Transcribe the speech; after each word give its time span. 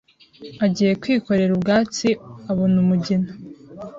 Agiye 0.65 0.93
kwikorera 1.01 1.51
ubwatsi 1.57 2.09
abona 2.51 2.75
umugina 2.83 3.29